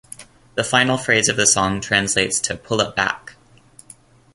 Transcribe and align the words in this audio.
The 0.55 0.63
final 0.63 0.97
phrase 0.97 1.29
of 1.29 1.37
the 1.37 1.45
song 1.45 1.79
translates 1.79 2.39
to 2.39 2.57
"pull 2.57 2.81
it 2.81 2.95
back". 2.95 3.35